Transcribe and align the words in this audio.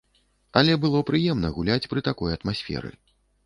Але 0.61 0.77
было 0.85 1.03
прыемна 1.11 1.53
гуляць 1.59 1.89
пры 1.95 2.07
такой 2.11 2.37
атмасферы. 2.41 2.89